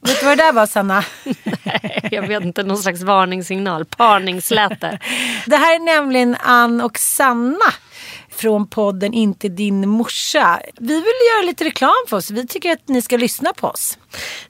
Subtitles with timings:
[0.00, 1.04] Vet du vad det där var, Sanna?
[2.10, 3.84] Jag vet inte, någon slags varningssignal.
[3.84, 4.98] Parningsläte.
[5.46, 7.72] Det här är nämligen Ann och Sanna
[8.36, 10.60] från podden Inte din morsa.
[10.80, 12.30] Vi vill göra lite reklam för oss.
[12.30, 13.98] Vi tycker att ni ska lyssna på oss.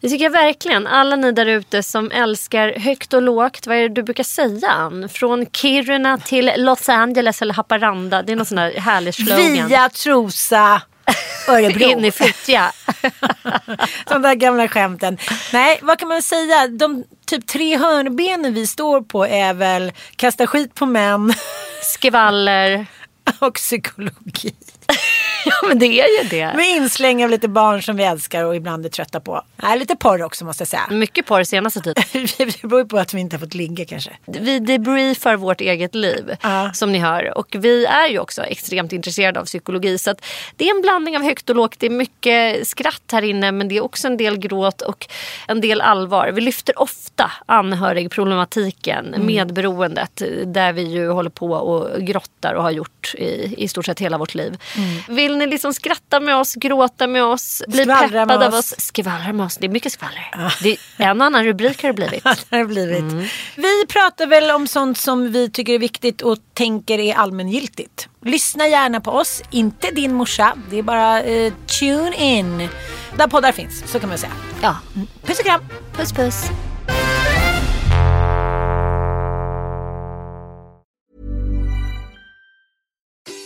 [0.00, 0.86] Det tycker jag verkligen.
[0.86, 3.66] Alla ni där ute som älskar högt och lågt.
[3.66, 5.08] Vad är det du brukar säga Ann?
[5.08, 8.22] Från Kiruna till Los Angeles eller Haparanda.
[8.22, 9.68] Det är någon sån här härlig slogan.
[9.68, 10.82] Via Trosa.
[11.48, 11.88] Örebro.
[11.90, 12.72] In i Fittja.
[14.06, 15.18] De där gamla skämten.
[15.52, 16.68] Nej, vad kan man säga?
[16.68, 21.34] De typ tre hörnbenen vi står på är väl kasta skit på män
[21.82, 22.86] Skvaller.
[23.38, 24.54] och psykologi.
[25.62, 26.52] Ja men det är ju det.
[26.56, 29.42] Med insläng av lite barn som vi älskar och ibland är trötta på.
[29.56, 30.82] Nej, lite porr också måste jag säga.
[30.90, 32.04] Mycket det senaste tiden.
[32.38, 34.10] Det beror ju på att vi inte har fått ligga kanske.
[34.24, 36.70] Vi debriefar vårt eget liv Ja.
[36.74, 37.38] som ni hör.
[37.38, 39.98] Och vi är ju också extremt intresserade av psykologi.
[39.98, 40.14] Så
[40.56, 41.74] det är en blandning av högt och lågt.
[41.78, 45.06] Det är mycket skratt här inne men det är också en del gråt och
[45.48, 46.30] en del allvar.
[46.34, 50.22] Vi lyfter ofta anhörigproblematiken, medberoendet.
[50.46, 54.18] Där vi ju håller på och grottar och har gjort i, i stort sett hela
[54.18, 54.58] vårt liv.
[55.08, 58.72] Vill ni liksom skratta med oss, gråta med oss, bli Skvallra peppade av oss.
[58.72, 58.80] oss?
[58.80, 59.56] Skvallra med oss.
[59.56, 60.52] Det är mycket skvaller.
[60.62, 62.24] Det är en annan rubrik har det blivit.
[62.50, 62.98] Det har blivit.
[62.98, 63.24] Mm.
[63.56, 68.08] Vi pratar väl om sånt som vi tycker är viktigt och tänker är allmängiltigt.
[68.24, 70.54] Lyssna gärna på oss, inte din morsa.
[70.70, 72.68] Det är bara eh, tune in.
[73.16, 74.32] Där poddar finns, så kan man säga.
[74.62, 74.76] Ja.
[75.22, 75.60] Puss och kram!
[75.96, 76.44] Puss puss.